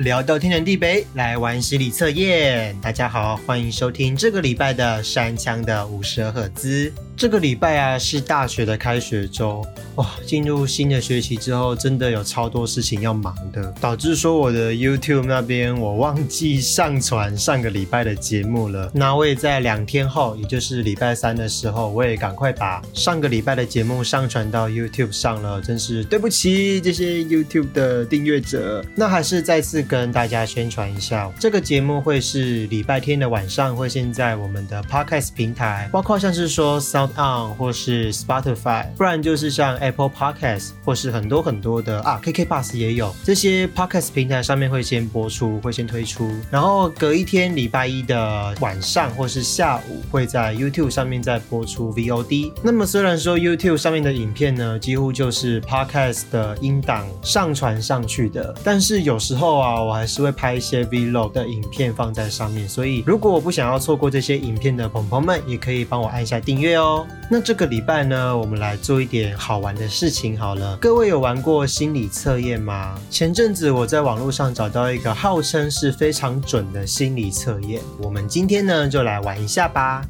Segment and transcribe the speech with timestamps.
[0.00, 2.74] 聊到天南地北，来玩心理测验。
[2.80, 6.90] 大家好，欢迎收听这个礼拜的山枪的五十赫兹。
[7.20, 9.62] 这个礼拜啊是大学的开学周，
[9.96, 18.90] 哇，进入新的学期之后，真的有超多事情要忙的，导致说我的 YouTube 那边我忘记上传上个礼拜的节目了。
[18.94, 28.82] 那我也在两天后，也就是礼拜三的时候，我也赶快把上个礼拜的节目上传到 YouTube 上了，真是对不起这些 YouTube 的订阅者。
[28.94, 37.09] 那还是再次跟大家宣传一下，这个节目会是礼拜天的晚上会先在我们的 Podcast 平台，包括像是说 Sound。
[37.16, 52.52] On 或是 Spotify，不然就是像 Apple Podcast 或是很多很多的啊，KK Bus 也有这些 Podcast 平台上面会先播出，会先推出，然后隔一天礼拜一的晚上或是下午会在 YouTube 上面再播出 VOD。
[52.62, 62.68] 那么虽然说 YouTube 上面的影片呢，几乎就是 Podcast 的音档上传上去的，但是有时候啊，我还是会拍一些 Vlog 的影片放在上面。
[62.68, 66.89] 所以如果我不想要错过这些影片的朋友们，也可以帮我按下订阅哦。
[67.30, 70.76] 那这个礼拜呢，我们来做一点好玩的事情好了。
[70.78, 72.98] 各位有玩过心理测验吗？
[73.10, 80.02] 前阵子我在网络上找到一个号称是非常准的心理测验，我们今天呢就来玩一下吧。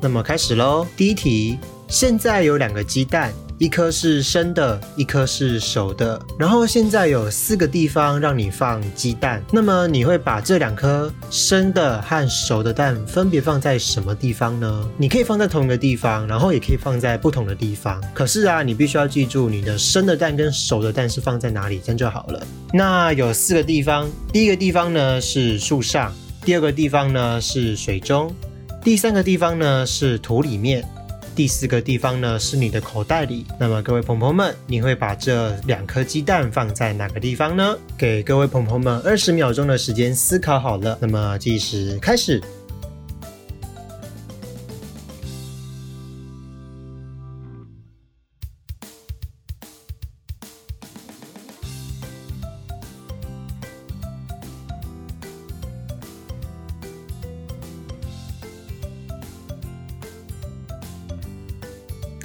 [0.00, 1.58] 那么开始喽，第一题，
[1.88, 3.32] 现在有两个鸡蛋。
[3.58, 6.20] 一颗是生的，一颗是熟的。
[6.38, 14.86] 然后现在有四个地方让你放鸡蛋，那么你会把这两颗生的和熟的蛋分别放在什么地方呢？
[14.98, 17.98] 你可以放在同一个地方，然后也可以放在不同的地方。
[18.12, 22.46] 可是啊，你必须要记住你的生的蛋跟熟的蛋是放在哪里，这样就好了。
[22.74, 28.34] 那有四个地方，第一个地方呢是树上，第二个地方呢是水中，
[28.84, 30.86] 第三个地方呢是土里面。
[31.36, 37.76] 第四个地方呢是你的口袋里，那么各位朋友们，你会把这两颗鸡蛋放在哪个地方呢？
[37.94, 42.42] 给各位朋友们二十秒钟的时间思考好了，那么计时开始。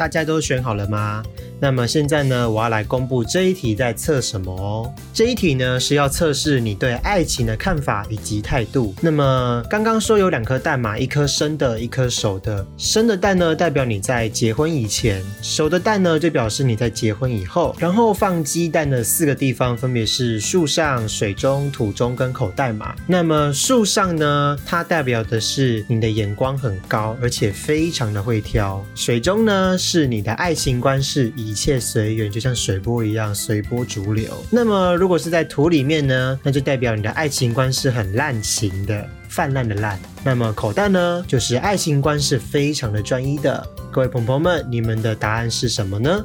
[0.01, 1.21] 大家都选好了吗？
[1.59, 4.91] 那么现在呢，我要来公布这一题在测什么哦。
[5.13, 8.95] 这一题呢是要测试你对爱情的看法以及态度。
[9.01, 12.65] 那么刚刚说有两颗蛋嘛，一颗生的，一颗熟的。
[12.77, 17.75] 生的蛋呢代表你在结婚以前，熟的蛋呢就表示你在结婚以后。
[17.77, 22.95] 然后放鸡蛋的四个地方分别是树上、水中、土中跟口袋嘛。
[23.05, 28.83] 那么树上呢，它代表的是你的眼光很高，而且非常的会挑。
[28.95, 34.31] 水中呢是你的爱情观是一切随缘，就像水波一样随波逐流。
[34.49, 36.39] 那么，如果是在土里面呢？
[36.43, 39.99] 那就代表你的爱情观是很滥情的，泛滥的滥。
[40.23, 41.25] 那么口袋呢？
[41.27, 43.67] 就是爱情观是非常的专一的。
[43.91, 46.23] 各位朋友们，你们的答案是什么呢？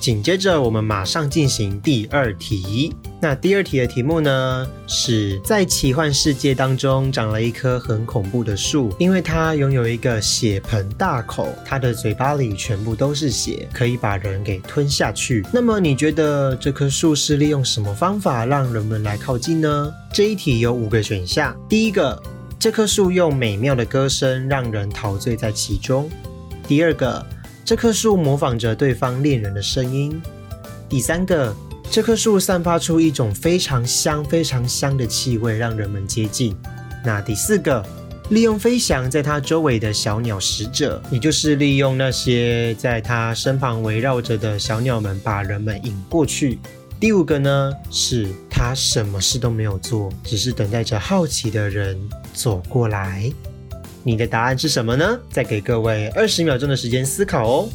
[0.00, 2.94] 紧接着，我们马上进行第二题。
[3.20, 15.44] 那第二题的题目呢，是在奇幻世界当中长了一棵很恐怖的树，因为它拥有一个血盆大口，它的嘴巴里全部都是血，可以把人给吞下去。
[15.52, 19.92] 那么你觉得这棵树是利用什么方法让人们来靠近呢？
[20.12, 21.52] 这一题有五个选项。
[21.68, 22.22] 第一个，
[22.56, 26.08] 这棵树用美妙的歌声让人陶醉在其中；
[26.68, 27.26] 第二个，
[27.64, 30.12] 这棵树模仿着对方恋人的声音；
[30.88, 31.52] 第三个。
[31.90, 36.54] 这棵树散发出一种非常香、非常香的气味，让人们接近。
[37.02, 37.84] 那第四个，
[38.28, 46.58] 利用飞翔在它周围的小鸟使者，也就是利用那些在它身旁围绕着的小鸟们，把人们引过去。
[47.00, 51.98] 第五个呢，是它什么事都没有做，只是等待着好奇的人
[52.34, 53.32] 走过来。
[54.02, 55.18] 你的答案是什么呢？
[55.30, 57.68] 再给各位二十秒钟的时间思考哦。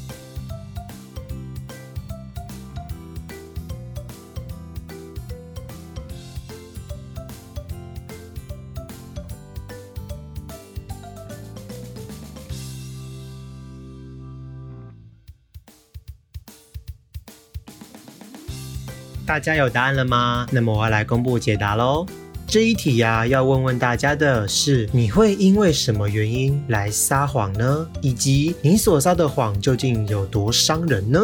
[19.33, 20.45] 大家有答案了吗？
[20.51, 22.05] 那么我要来公布解答喽。
[22.45, 27.87] 这一题呀，要问问大家的是：你会因为什么原因来撒谎呢？
[27.99, 31.19] 以及你所撒的谎究竟有多伤人呢？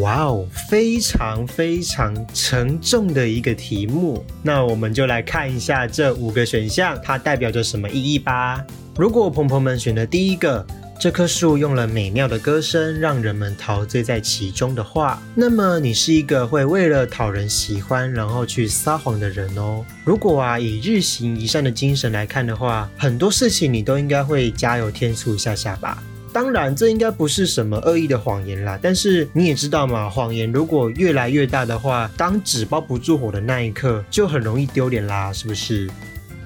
[0.00, 4.24] 哇哦，非常非常沉重的一个题目。
[4.42, 8.64] 那我们就来看一下这五个选项，它代表着什么意义吧。
[8.96, 10.66] 如果朋友们选的第一个。
[10.98, 19.84] 这棵树用了美妙的歌声，让人们陶醉在其中的话，那么你是一个会为了讨人喜欢，然后去撒谎的人哦。
[20.04, 26.02] 如果啊，以日行一善的精神来看的话，很多事情你都应该会加油添醋一下下吧。
[26.32, 28.78] 当然，这应该不是什么恶意的谎言啦。
[28.80, 35.88] 但是你也知道嘛，谎言如果越来越大的话，当纸包不住火的那一刻，就很容易丢脸啦，是不是？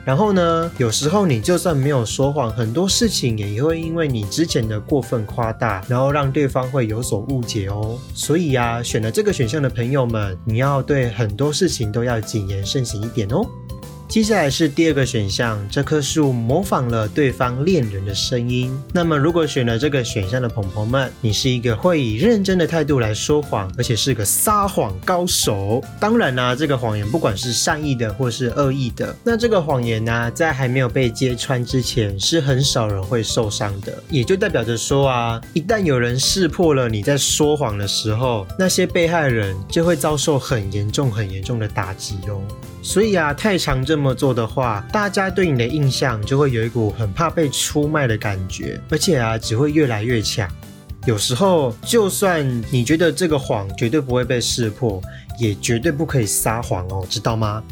[0.08, 7.98] 然后呢，有时候你就算没有说谎，很多事情也会因为你之前的过分夸大，然后让对方会有所误解哦。
[8.14, 13.44] 所以呀，选了这个选项的朋友们，你要对很多事情都要谨言慎行一点哦。
[14.08, 18.74] 接下来是第二个选项，这棵树模仿了对方恋人的声音。
[18.90, 25.84] 那么，如果选了这个选项的朋友们，你是一个会以认真的态度来说谎，而且是个撒谎高手。
[26.00, 34.02] 当然呢，这个谎言不管是善意的或是恶意的，那这个谎言呢，在还没有被揭穿之前，是很少人会受伤的。
[34.08, 42.40] 也就代表着说啊，一旦有人识破了你在说谎的时候，那些被害人就会遭受很严重、很严重的打击哦。
[42.88, 50.50] 所以啊，太常这么做的话，大家对你的印象就会有一股很怕被出卖的感觉，而且啊，只会越来越强。
[51.04, 55.02] 有时候，就算你觉得这个谎绝对不会被识破，
[55.38, 57.62] 也绝对不可以撒谎哦，知道吗？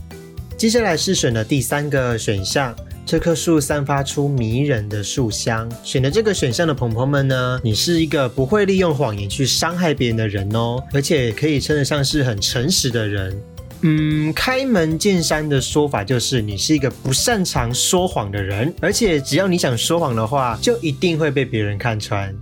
[0.55, 2.77] 接下来是选的第三个选项，
[3.07, 5.67] 这棵树散发出迷人的树香。
[5.83, 13.35] 选的这个选项的朋友们呢，你是一个不会利用谎言去伤害别人的人哦，而且可以称得上是很诚实的人。
[13.83, 22.35] 嗯，开门见山的说法就是你是一个不擅长说谎的人，而且只要你想说谎的话，就一定会被别人看穿。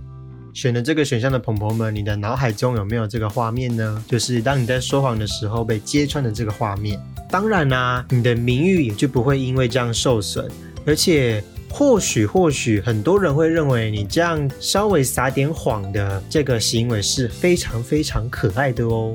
[0.53, 4.03] 选了这个选项的朋友们，你的脑海中有没有这个画面呢？
[4.07, 6.97] 就是当你在说谎的时候被揭穿的这个画面。
[7.29, 10.49] 当然啦，你的名誉也就不会因为这样受损，
[10.85, 19.13] 而且或许或许很多人会认为你这样稍微撒点谎的这个行为是非常非常可爱的哦。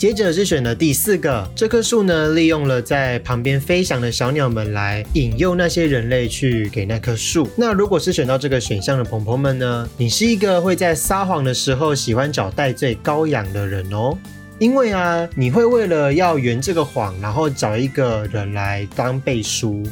[0.00, 7.46] 接着是选的第四个，这棵树呢，利用了在旁边飞翔的小鸟们来引诱那些人类去给那棵树。
[7.54, 14.16] 那如果是选到这个选项的朋友们呢，你是一个会在撒谎的时候喜欢找戴罪羔羊的人哦，
[14.58, 19.82] 因为啊，你会为了要圆这个谎，然后找一个人来当背书。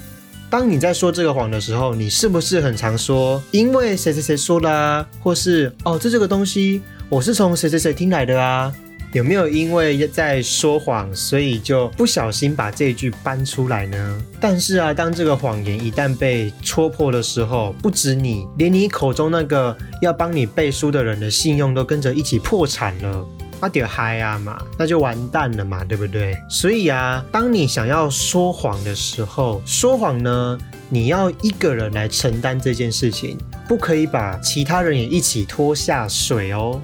[0.48, 8.72] 当你在说这个谎的时候，你是不是很常说因为谁谁谁说的啊，或是哦，这这个东西我是从谁谁谁听来的啊？
[9.12, 14.22] 有没有因为在说谎，所以就不小心把这一句搬出来呢？
[14.38, 23.26] 但是啊，当这个谎言一旦被戳破的时候，不止你，连你口中那个要帮你背书的人的信用都跟着一起破产了，
[23.60, 26.36] 那点嗨啊嘛，那就完蛋了嘛，对不对？
[26.50, 30.58] 所以啊，当你想要说谎的时候，说谎呢，
[30.90, 36.78] 你要一个人来承担这件事情，不可以把其他人也一起拖下水哦。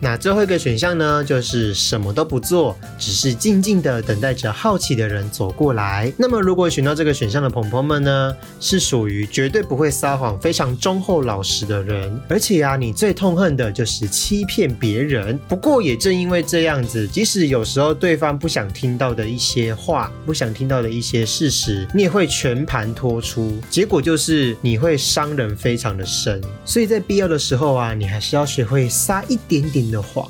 [0.00, 6.12] 那最后一个选项呢，就是什么都不做，只是静静的等待着好奇的人走过来。
[6.16, 12.20] 那么，如果选到这个选项的朋友们呢，是属于绝对不会撒谎、非常忠厚老实的人。
[12.28, 15.36] 而且啊，你最痛恨的就是欺骗别人。
[15.48, 23.58] 不过，也正因为这样子，即使有时候对方不想听到的一些话、不想听到的一些事实，你也会全盘托出。
[23.68, 26.40] 结果就是你会伤人非常的深。
[26.64, 29.87] 所以在必要的时候啊，你还是要学会撒一点点。
[29.90, 30.28] 的话，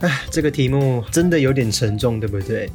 [0.00, 2.70] 哎，这个题目真的有点沉重，对不对？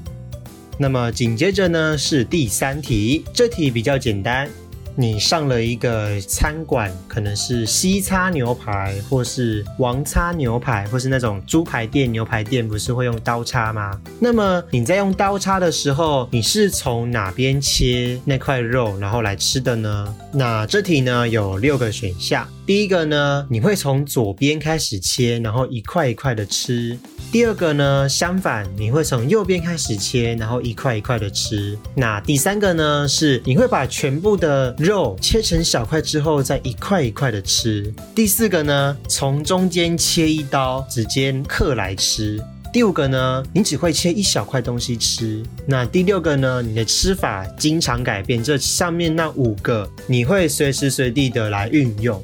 [0.78, 4.50] 那么紧接着呢是第三题，这题比较简单。
[4.94, 13.98] 你上了一个餐馆，可能是西叉牛排，或是王叉牛排，或是那种猪排店、牛排店，不是会用刀叉吗？
[14.20, 20.14] 那么你在用刀叉的时候，你是从哪边切那块肉，然后来吃的呢？
[20.34, 22.46] 那这题呢有六个选项。
[22.66, 26.98] 第一个呢，你会从左边开始切，然后一块一块的吃。
[27.32, 31.78] 第二个呢，相反，你会从右边开始切，然后一块一块的吃。
[31.96, 37.92] 那第三个呢，是你会把全部的肉切成小块之后，再一块一块的吃。
[38.14, 42.40] 第四个呢，从中间切一刀，直接刻来吃。
[42.72, 45.44] 第五个呢，你只会切一小块东西吃。
[45.66, 48.42] 那第六个呢，你的吃法经常改变。
[48.42, 52.22] 这上面那五个，你会随时随地的来运用。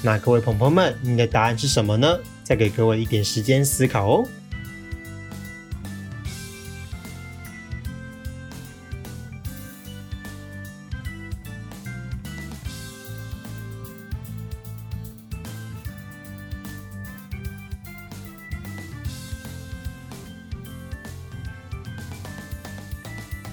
[0.00, 2.18] 那各位朋友们，你的答案是什么呢？
[2.44, 4.28] 再给各位一点时间思考哦。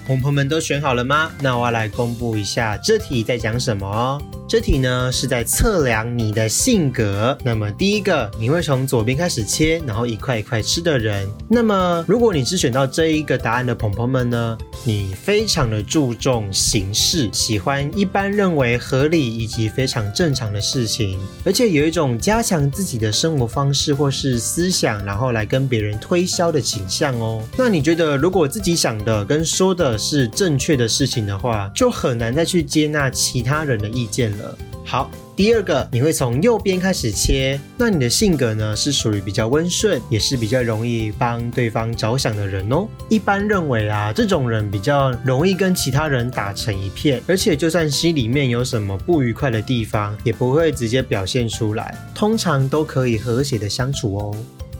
[0.06, 1.32] 朋友们都选好了吗？
[1.40, 4.35] 那我要来公布一下这题在讲什么哦。
[4.48, 7.36] 这题呢是在测量你的性格。
[7.42, 11.28] 那么第一个，你会从左边开始切，然后一块一块吃的人。
[11.48, 27.42] 那么如果你是选到这一个答案的朋朋们呢，你非常的注重形式，喜欢一般认为合理以及非常正常的事情，而且有一种加强自己的生活方式或是思想，然后来跟别人推销的倾向哦。
[27.56, 34.35] 那你觉得，如果自己想的跟说的是正确的事情的话，就很难再去接纳其他人的意见。
[34.84, 37.60] 好，第二个，你会从右边开始切。
[37.76, 42.86] 那你的性格呢，是属于比较温顺，也是比较容易帮对方着想的人哦。
[43.08, 54.36] 一般认为啊，这种人比较容易跟其他人打成一片，而且就算心里面有什么不愉快的地方，也不会直接表现出来，通常都可以和谐的相处哦。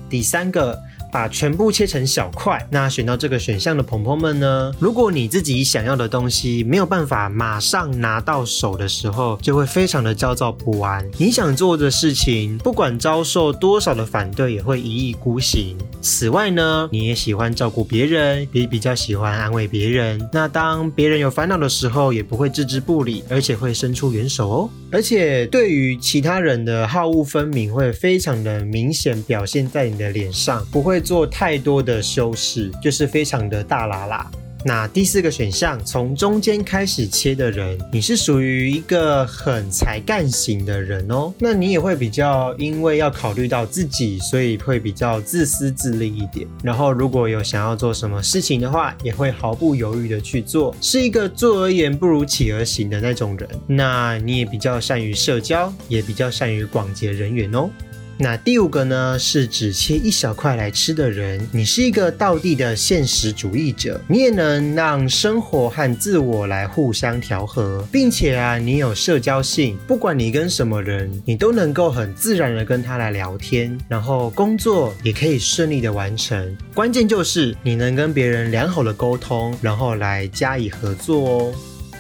[0.09, 0.79] 第三个。
[1.11, 2.65] 把全部切成小块。
[2.71, 4.73] 那选到这个选项的朋友们呢？
[4.79, 11.09] 如果你自己想要的东西没有办法马上拿到手的时候，就会非常的焦躁不安。
[11.17, 15.79] 你想做的事情，不管遭受多少的反对，也会一意孤行。
[16.03, 20.29] 此外呢，你也喜欢照顾别人，也比较喜欢安慰别人。
[20.33, 24.71] 那当别人有烦恼的时候，也不会置之不理，而且会伸出援手哦。
[24.91, 30.96] 而且对于其他人的好恶分明，会非常的明显表现在你的脸上，不会。
[30.97, 34.31] 会做太多的修饰，就是非常的大啦啦。
[34.65, 41.33] 那第四个选项，从中间开始切的人，你是属于一个很才干型的人哦。
[41.38, 46.49] 那你也会比较，因为要考虑到自己，所以会比较自私自利一点。
[46.62, 53.47] 然后如果有想要做什么事情的话，也会毫不犹豫的去做，是一个做而言不如起而行的那种人。
[53.67, 57.69] 那你也比较善于社交，也比较善于广结人缘哦。
[58.18, 61.46] 那第五个呢，是只切一小块来吃的人。
[61.52, 76.56] 你是一个道地的现实主义者，你也能让生活和自我来互相调和，并且啊，你有社交性，不管你跟什么人，你都能够很自然的跟他来聊天，然后工作也可以顺利的完成。
[76.73, 81.54] 关键就是你能跟别人良好的沟通，然后来加以合作哦。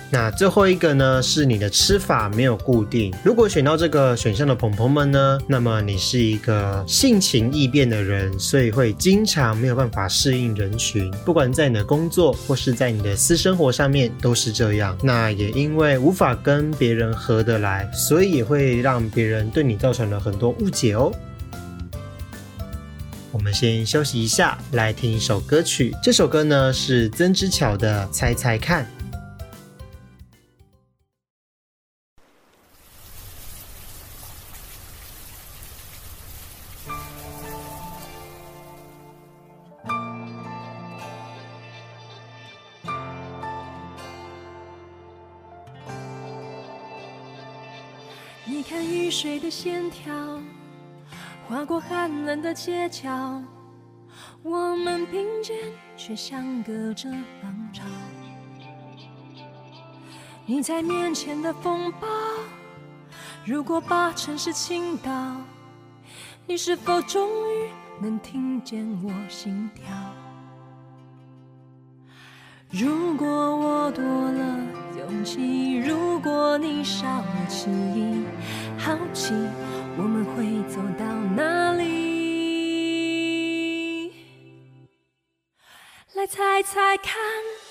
[0.08, 3.12] 那最后一个呢，是你的吃法没有固定。
[3.24, 14.96] 如果选到这个选项的朋朋们呢，那么你是一个性情易变的人，所以会经常没有办法适应人群，不管在你的工作或是在你的私生活上面都是这样。
[15.02, 21.10] 那也因为无法跟别人合得来，所以也会让别人对你造成了很多误解哦。
[23.32, 25.92] 我们先休息一下，来听一首歌曲。
[26.00, 28.84] 这首歌呢是曾之乔的《猜猜看》。
[49.56, 50.12] 线条
[51.48, 53.42] 划过寒冷的街角，
[54.42, 55.56] 我们并肩
[55.96, 57.08] 却相隔着
[57.42, 57.84] 浪潮。
[60.44, 62.06] 你在面前的风暴，
[63.46, 65.36] 如果把城市倾倒，
[66.46, 69.86] 你是否终于能听见我心跳？
[72.68, 74.58] 如果我多了
[74.98, 78.22] 勇气，如果你少了迟疑。
[78.86, 79.34] 好奇，
[79.98, 81.82] 我们会走到哪里？
[86.14, 87.16] 来猜猜看，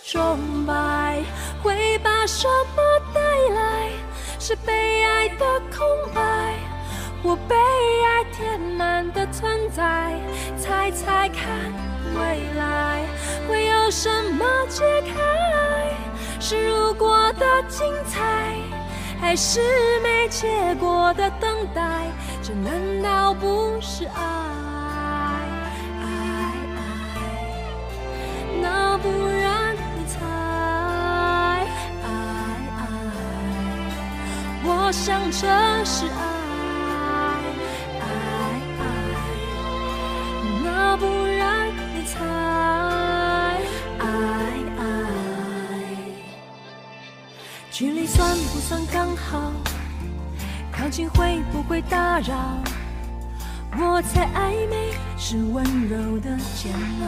[0.03, 1.23] 钟摆
[1.63, 3.21] 会把什么带
[3.53, 3.91] 来？
[4.39, 6.59] 是被爱的空白，
[7.23, 7.55] 或被
[8.03, 10.19] 爱填满的存在？
[10.57, 11.71] 猜猜看，
[12.13, 13.05] 未来
[13.47, 15.95] 会有什么解开？
[16.41, 18.59] 是如果的精彩。
[19.19, 19.59] 还是
[20.01, 21.81] 没结果的等待，
[22.41, 24.21] 这难道不是爱？
[26.01, 26.87] 爱爱，
[28.61, 30.19] 那不然你猜？
[32.03, 32.07] 爱
[32.77, 32.81] 爱，
[34.63, 35.47] 我想这
[35.85, 36.34] 是爱。
[48.05, 49.51] 算不算刚好？
[50.71, 52.35] 靠近会不会打扰？
[53.77, 57.03] 我猜暧昧是温柔的煎熬。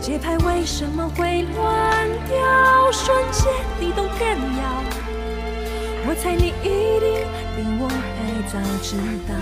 [0.00, 2.92] 节拍为什么会乱掉？
[2.92, 4.82] 瞬间地动天摇。
[6.06, 8.96] 我猜你一定比我还早知
[9.28, 9.34] 道。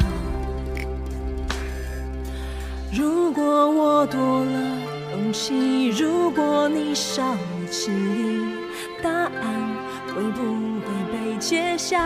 [2.93, 4.53] 如果我多了
[5.13, 7.39] 勇气，如果你少了
[7.71, 8.58] 迟疑。
[11.89, 11.97] 笑？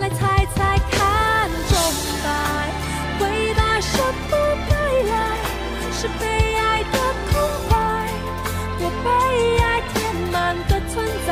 [0.00, 1.72] 来猜猜看，钟
[2.22, 2.28] 摆
[3.18, 3.96] 会把什
[4.28, 4.36] 么
[4.68, 4.76] 带
[5.08, 5.14] 来？
[5.90, 6.24] 是被
[6.56, 6.98] 爱的
[7.30, 7.40] 空
[7.70, 7.74] 白，
[8.80, 9.08] 我被
[9.64, 10.92] 爱填满的存
[11.26, 11.28] 在？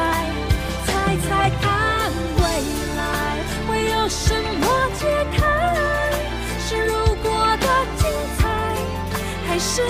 [0.86, 0.88] 猜
[1.28, 1.28] 猜
[1.60, 2.42] 看，未
[2.96, 2.98] 来
[3.68, 5.04] 会有什么解
[5.36, 5.44] 开？
[6.66, 7.26] 是如果
[7.60, 7.66] 的
[7.98, 8.08] 精
[8.38, 8.40] 彩，
[9.46, 9.82] 还是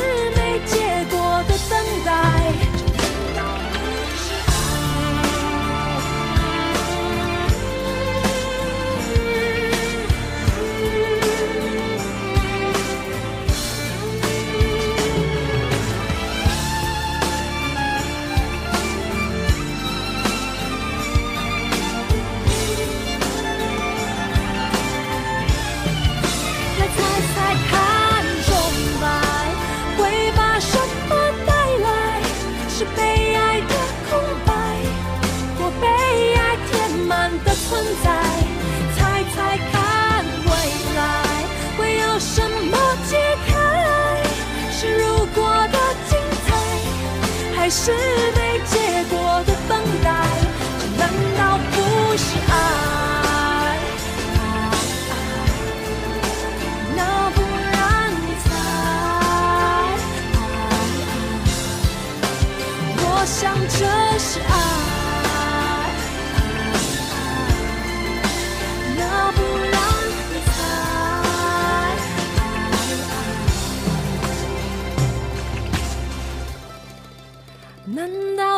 [38.02, 38.07] 在？
[38.97, 39.37] 猜猜
[39.71, 40.50] 看，未
[40.97, 41.00] 来
[41.76, 42.76] 会有什么
[43.09, 43.11] 解
[43.47, 43.52] 开？
[44.71, 45.04] 是如
[45.35, 45.38] 果
[45.73, 45.78] 的
[46.09, 46.49] 精彩，
[47.57, 47.92] 还是
[48.37, 49.71] 没结果的等
[50.02, 50.09] 待？
[50.80, 51.02] 这难
[51.37, 51.40] 道
[51.71, 52.52] 不是爱？
[56.97, 56.99] 那
[57.30, 57.37] 不
[57.73, 57.76] 然
[58.11, 58.47] 你猜？
[62.97, 63.37] 我想
[63.68, 63.78] 这
[64.18, 64.68] 是爱。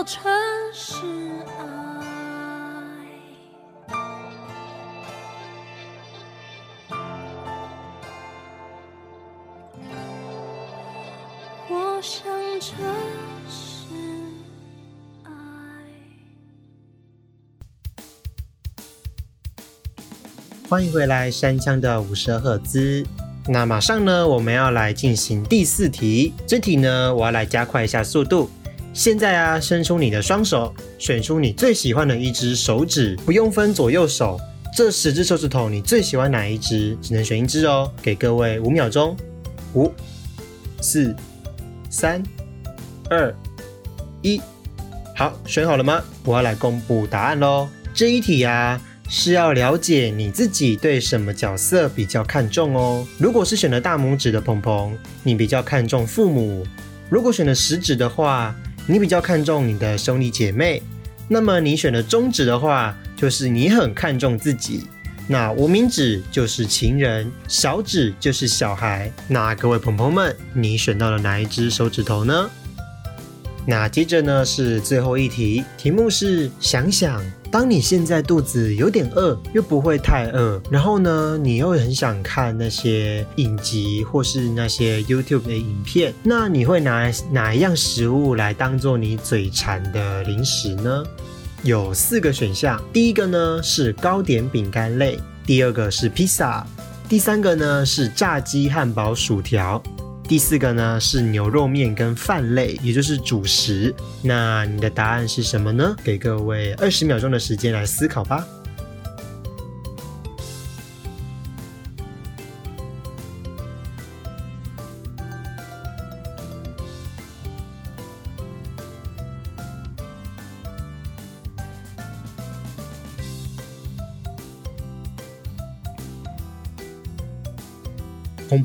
[0.00, 0.18] 难道这
[0.72, 0.96] 是
[1.58, 1.60] 爱？
[11.68, 12.24] 我想
[12.58, 12.66] 这
[13.50, 13.92] 是
[15.24, 15.28] 爱。
[20.66, 23.04] 欢迎回来，山枪的五十赫兹。
[23.46, 26.32] 那马上呢，我们要来进行第四题。
[26.46, 28.50] 这题呢，我要来加快一下速度。
[28.92, 34.38] 现在啊，伸出你的双手，选出你最喜欢的一只手指，不用分左右手。
[34.76, 36.96] 这十只手指头，你最喜欢哪一只？
[37.00, 37.90] 只能选一只哦。
[38.02, 39.16] 给各位五秒钟，
[39.74, 39.92] 五、
[40.80, 41.14] 四、
[41.88, 42.22] 三、
[43.08, 43.32] 二、
[44.22, 44.40] 一。
[45.14, 46.02] 好，选好了吗？
[46.24, 47.68] 我要来公布答案喽。
[47.94, 53.06] 这一题啊，是要了解你自己对什么角色比较看重哦。
[53.18, 56.64] 如果是选了大拇指的鹏鹏，你比较看重父母；
[57.08, 58.54] 如果选了食指的话，
[58.90, 60.82] 你比较看重你的兄弟姐妹。
[61.28, 64.88] 那么你选的中指的话，就是你很看重自己。
[65.28, 69.08] 那无名指就是情人，小指就是小孩。
[69.28, 72.50] 那各位朋友们，你选到了哪一只手指头呢？
[73.66, 91.04] 那接着呢是最后一题，题目是想想，当你现在肚子有点饿，又不会太饿，然后呢你又很想看那些影集或是那些 YouTube 的影片，那你会拿哪一样食物来当做你嘴馋的零食呢？
[91.62, 96.66] 有四个选项，第一个呢是糕点饼干类，第二个是披萨，
[97.08, 99.80] 第三个呢是炸鸡、汉堡、薯条。
[100.30, 103.92] 第四个呢是牛肉面跟饭类，也就是主食。
[104.22, 105.96] 那你的答案是什么呢？
[106.04, 108.46] 给各位二十秒钟的时间来思考吧。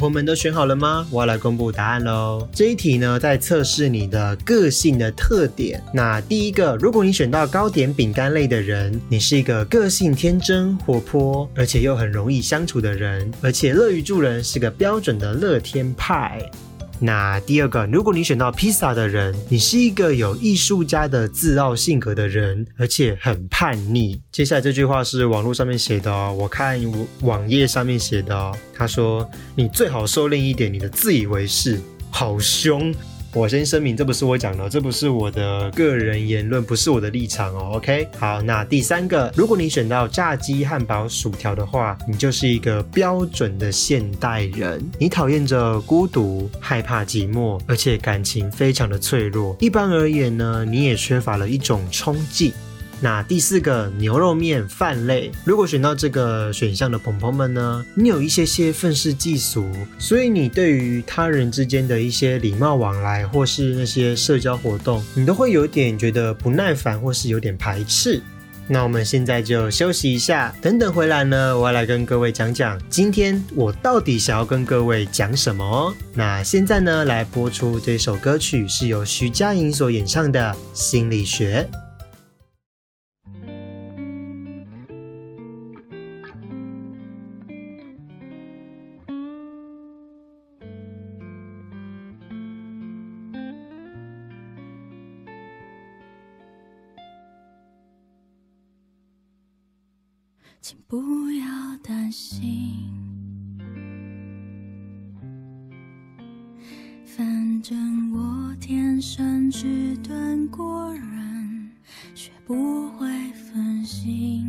[0.06, 1.08] 我们都选好了吗？
[1.10, 2.48] 我要来公布答案喽。
[2.54, 5.82] 这一题呢，在测试你的个性的特点。
[5.92, 16.40] 那第一个，如果你选到糕点饼干类的人，你是一个个性天真、活泼，而且又很容易相处的人，而且乐于助人，是个标准的乐天派。
[17.00, 24.22] 那第二个，如果你选到披萨的人，你是一个有艺术家的自傲性格的人，而且很叛逆。
[24.32, 26.80] 接下来这句话是网络上面写的哦，我看
[27.22, 28.56] 网页上面写的哦。
[28.74, 32.94] 他说：“你最好收敛一点，你的自以为是，好凶。”
[33.36, 37.72] 我先声明，这不是我讲的，这不是我的个人言论，不是我的立场哦。
[37.74, 44.82] OK，好，那第三个，如果你选到炸鸡、汉堡、薯条的话，你就是一个标准的现代人。
[44.98, 49.54] 你讨厌着孤独，害怕寂寞，而且感情非常的脆弱。
[49.60, 52.54] 一般而言呢，你也缺乏了一种冲劲。
[53.02, 68.22] 那第四个牛肉面饭类，如果选到这个选项的朋友们呢，你有一些些愤世嫉俗，所以你对于他人之间的一些礼貌往来或是那些社交活动，你都会有点觉得不耐烦或是有点排斥。
[68.68, 75.94] 那我们现在就休息一下，等等回来呢，我要来跟各位讲讲今天我到底想要跟各位讲什么哦。
[76.16, 81.68] 那现在呢，来播出这首歌曲，是由徐佳莹所演唱的《心理学》。
[102.06, 102.88] 安心。
[107.04, 111.72] 反正我天生迟钝过人，
[112.14, 114.46] 学不会分心。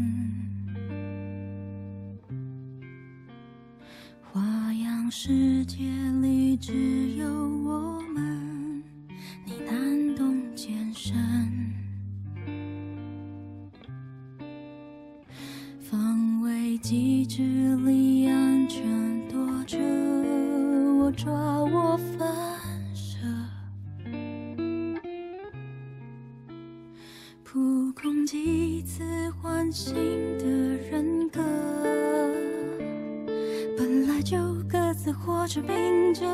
[4.21, 5.79] 花样世界
[6.21, 7.56] 里只有。
[28.27, 29.05] 几次
[29.41, 29.95] 换新
[30.37, 30.45] 的
[30.91, 31.41] 人格
[33.79, 34.37] 本来就
[34.69, 36.27] 各自活着病着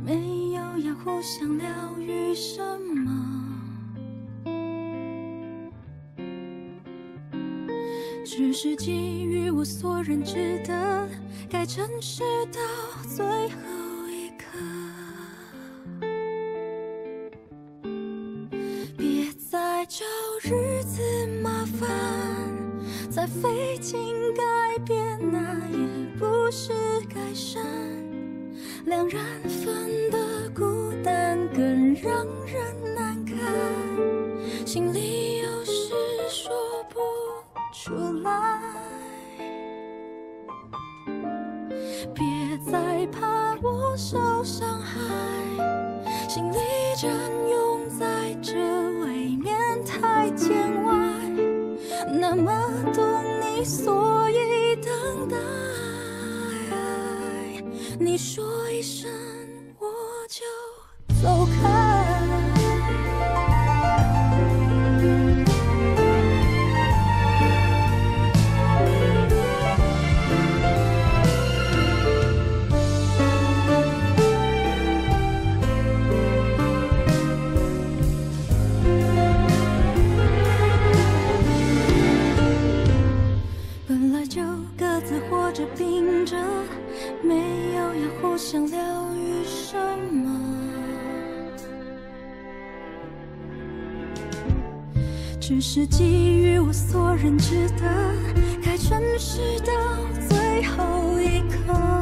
[0.00, 1.66] 没有要互相疗
[1.98, 2.62] 愈什
[2.94, 3.38] 么。
[8.24, 11.08] 只是给予我所认知的
[11.50, 12.60] 该诚实到
[13.08, 13.77] 最后。
[48.40, 48.54] 这
[49.00, 50.50] 未免太见
[50.84, 50.92] 外，
[52.20, 52.50] 那么
[52.94, 53.02] 懂
[53.40, 55.36] 你，所以等待。
[57.98, 59.10] 你说一声。
[95.48, 98.12] 只是给予我所认知的
[98.62, 99.72] 该珍惜到
[100.28, 101.97] 最后一刻。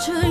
[0.00, 0.29] 这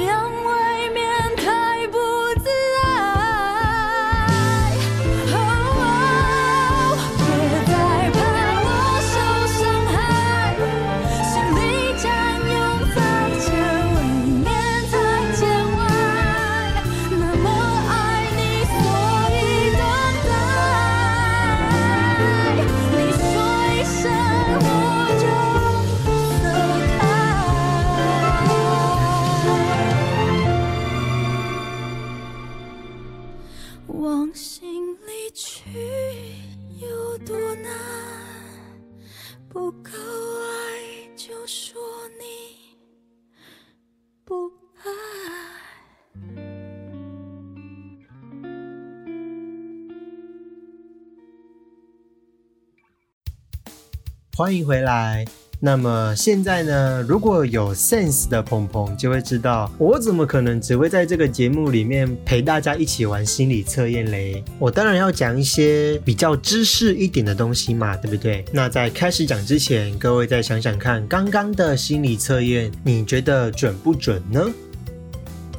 [54.40, 55.26] 欢迎回来。
[55.60, 64.42] 那么现在呢，如果有 sense 的鹏鹏就会知道，我怎么可能只会在这个节目里面陪大家一起玩心理测验嘞？
[64.58, 68.46] 我当然要讲一些比较知识一点的东西嘛，对不对？
[68.54, 74.42] 那在开始讲之前，各位再想想看，刚刚的心理测验，你觉得准不准呢？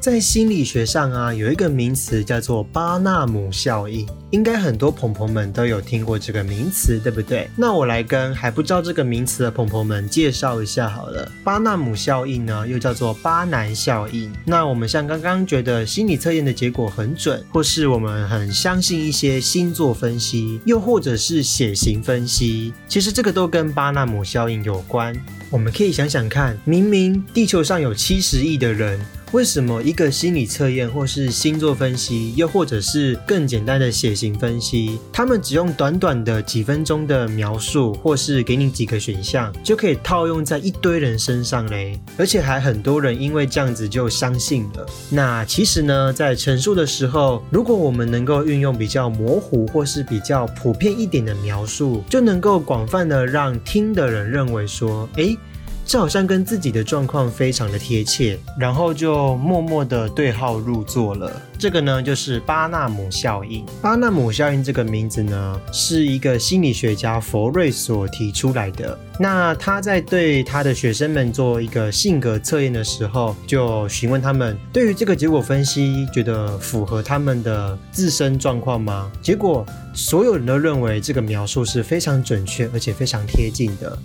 [0.01, 7.51] 在心理学上啊，有一个名词叫做巴纳姆效应，应该很多朋朋们都有听过这个名词，对不对？
[7.55, 11.31] 那我来跟还不知道这个名词的朋朋们介绍一下好了。
[11.45, 14.33] 巴纳姆效应呢，又叫做巴南效应。
[14.47, 25.15] 那我们像刚刚觉得心理测验的结果很准，或是我们很相信一些星座分析，又或者是血型分析，其实这个都跟巴纳姆效应有关。
[25.51, 28.99] 我们可以想想看，明明地球上有七十亿的人。
[29.33, 41.97] 为什么一个心理测验，或是星座分析，又或者是更简单的血型分析，他们只用短短的几分钟的描述，或是给你几个选项，就可以套用在一堆人身上嘞？
[42.19, 44.85] 而且还很多人因为这样子就相信了。
[45.09, 55.39] 那其实呢，在陈述的时候，如果我们能够运用比较模糊或是比较普遍一点的描述，就能够广泛的让听的人认为说，诶。
[55.91, 61.43] 这好像跟自己的状况非常的贴切，然后就默默的对号入座了。
[61.59, 63.67] 这个呢，就是巴纳姆效应。
[63.83, 68.97] 巴纳姆效应这个名字呢，是一个心理学家佛瑞所提出来的。
[69.19, 79.11] 那他在对他的学生们做一个性格测验的时候，就询问他们对于这个结果分析，觉得符合他们的自身状况吗？
[79.21, 83.99] 结果所有人都认为这个描述是非常准确，而且非常贴近的。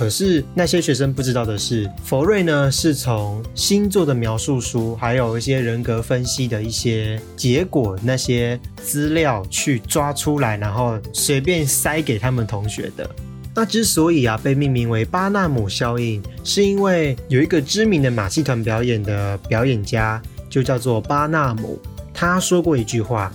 [0.00, 13.10] 可是那些学生不知道的是，佛瑞呢是从星座的描述书，还有一些人格分析的一些结果那些资料去抓出来，然后随便塞给他们同学的。
[13.54, 21.78] 那之所以啊被命名为巴纳姆效应，是因为有一个知名的马戏团表演的表演家，就叫做巴纳姆，
[22.14, 23.30] 他说过一句话。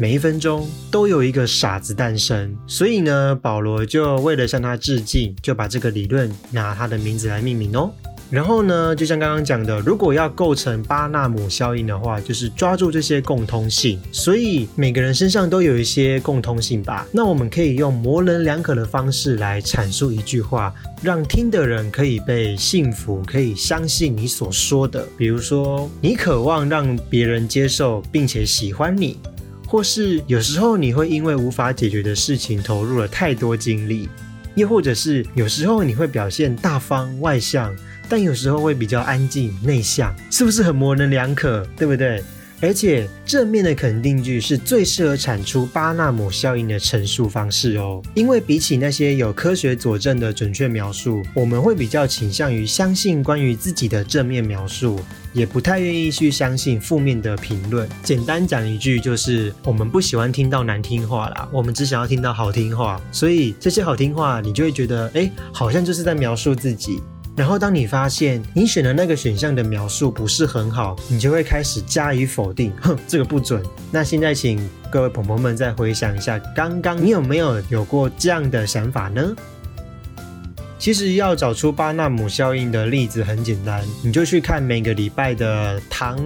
[0.00, 7.90] 每一分钟都有一个傻子诞生，所以呢，保罗就为了向他致敬，就把这个理论拿他的名字来命名哦。
[8.30, 14.00] 然后呢，就像刚刚讲的，如果要构成巴纳姆效应的话，就是抓住这些共通性。
[14.10, 17.06] 所以每个人身上都有一些共通性吧。
[17.12, 25.06] 那我们可以用模棱两可的方式来阐述一句话，让听的人可以被幸福，可以相信你所说的。
[25.18, 29.18] 比如说，你渴望让别人接受并且喜欢你。
[29.70, 34.08] 或是有时候你会因为无法解决的事情投入了太多精力，
[34.56, 37.72] 又或者是有时候你会表现大方外向，
[38.08, 42.20] 但有时候会比较安静内向，是不是很模棱两可，对不对？
[42.60, 55.00] 而且正面的肯定句是最适合产出巴纳姆效应的陈述方式哦，因为比起那些有科学佐证的准确描述，我们会比较倾向于相信关于自己的正面描述，
[55.32, 57.88] 也不太愿意去相信负面的评论。
[58.02, 67.00] 简单讲一句，就是我们不喜欢听到难听话啦，我们只想要听到好听话，所以这些好听话，你就会觉得，哎，好像就是在描述自己。
[67.40, 73.64] 然后，当你发现你选的那个选项的描述不是很好，你就会开始加以否定，哼，这个不准。
[73.90, 79.34] 那现在，请各位朋友们再回想一下，刚刚你有没有有过这样的想法呢？
[80.80, 86.18] 其实要找出巴纳姆效应的例子很简单，你就去看每个礼拜的唐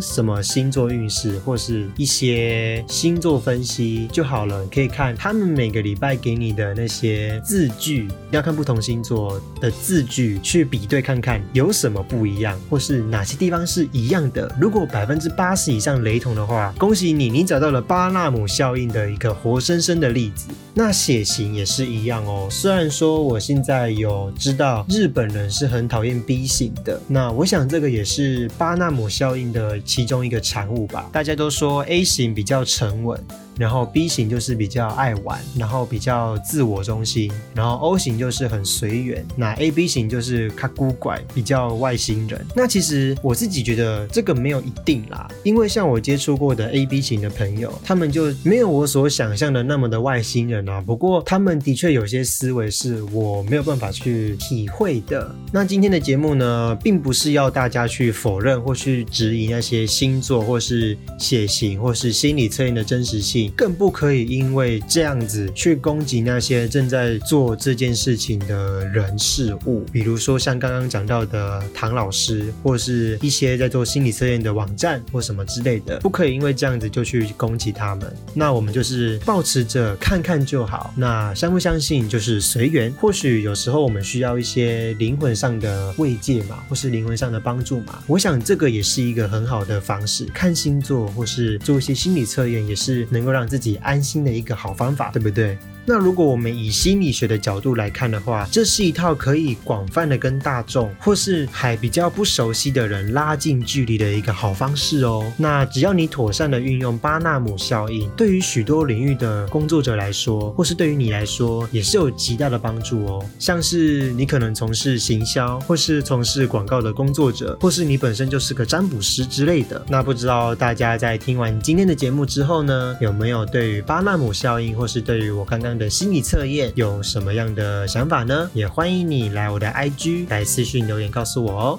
[0.00, 4.66] 什么星座运势，或是一些星座分析就好了。
[4.72, 14.50] 可以看他们每个礼拜给你的那些字句，要看不同星座的字句去比对看看有什么不一样，或是哪些地方是一样的。
[14.58, 20.46] 如果百分之八十以上雷同的话，恭喜你，你找到了巴纳姆效应的一个活生生的例子。
[20.72, 23.81] 那血型也是一样哦，虽然说我现在。
[23.90, 31.08] 有知道日本人是很讨厌 B 型的，那我想这个也是巴纳姆效应的其中一个产物吧。
[31.12, 33.18] 大家都说 A 型比较沉稳。
[33.58, 42.44] 然后 B 型就是比较爱玩，然后比较自我中心，然后 O 型就是很随缘，那 A B 型就是他孤拐，比较外星人。
[42.54, 50.80] 那其实我自己觉得这个没有一定啦，因为像我接触过的 A B 型的朋友，他们就没有我所想象的那么的外星人啊。
[50.80, 55.34] 不过他们的确有些思维是我没有办法去体会的。
[55.52, 63.41] 那今天的节目呢，并不是要大家去否认或去质疑那些星座或是血型或是心理测验的真实性。
[63.46, 69.84] 定，更不可以因为这样子去攻击那些正在做这件事情的人事物。
[69.92, 78.12] 比如说像刚刚讲到的唐老师，或是一些在做心理测验的网站或什么之类的，不可以因为这样子就去攻击他们。
[78.34, 82.92] 那我们就是保持着看看就好，那相不相信就是随缘。
[82.92, 88.02] 或许有时候我们需要一些灵魂上的慰藉嘛，或是灵魂上的帮助嘛。
[88.06, 95.56] 我想这个也是一个很好的方式，看星座或是做一些心理测验，也是能够让自己安心的一个好方法，对不对？
[95.84, 105.32] 那如果我们以心理学的角度来看的话，这是一套可以广泛的跟大众或是还比较不熟悉的人拉近距离的一个好方式哦。
[105.36, 113.24] 那只要你妥善的运用巴纳姆效应，对于许多领域的工作者来说，或是对于你来说，也是有极大的帮助哦。
[113.38, 119.84] 像是你可能从事行销，或是从事广告的工作者，或是你本身就是个占卜师之类的。
[119.88, 128.50] 那不知道大家在听完今天的节目之后呢，有没有对于巴纳姆效应，或是对于我刚刚的心理测验有什么样的想法呢？
[128.54, 131.78] 也欢迎你来我的 IG 来私讯留言告诉我哦。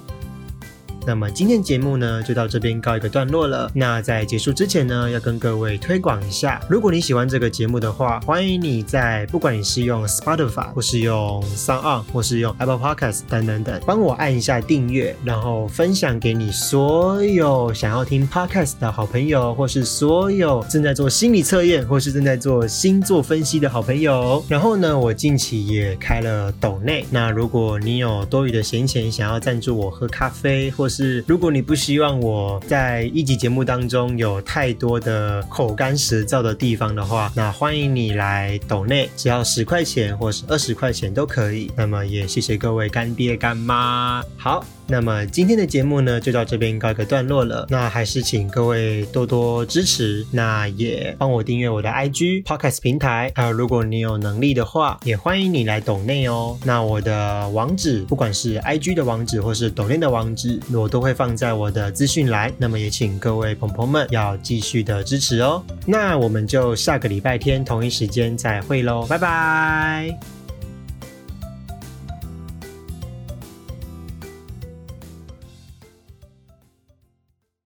[1.06, 3.70] 那么今天节目呢，就到这边告一个段落了。
[3.74, 24.44] 那在结束之前呢，要跟各位推广一下，如果你喜欢这个节目的话，欢迎你在不管你是用 Spotify 或是用 Sound 或是用 Apple Podcast 等等等，帮我按一下订阅，然后分享给你所有想要听 Podcast 的好朋友，或是所有正在做心理测验或是正在做星座分析的好朋友。
[24.48, 41.72] 然后呢，我近期也开了抖内，那如果你有多余的闲钱，想要赞助我喝咖啡，或是如果你不希望我在一集节目当中有太多的口干舌燥的地方的话，那欢迎你来抖内，只要十块钱或是二十块钱都可以。
[41.76, 44.24] 那么也谢谢各位干爹干妈。
[44.38, 44.64] 好。
[44.88, 47.66] 那么今天的节目呢，就到这边告一个段落了。
[47.70, 53.32] 那还是请各位多多支持，那也帮我订阅我的 IG Podcast 平台。
[53.36, 56.58] 还有，如果你有能力的话，也欢迎你来抖内哦。
[56.66, 62.52] 那我的网址，不管是 IG 的网址或是抖内的网址，我都会放在我的资讯栏。
[62.58, 65.64] 那么也请各位朋朋们要继续的支持哦。
[65.86, 70.33] 那我们就下个礼拜天同一时间再会喽，拜拜。